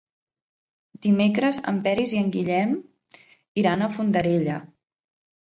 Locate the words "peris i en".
1.87-2.33